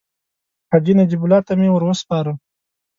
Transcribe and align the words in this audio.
حاجي 0.71 0.93
نجیب 0.99 1.21
الله 1.25 1.39
ته 1.47 1.53
مې 1.59 1.69
ورو 1.71 1.91
سپاره. 2.01 2.31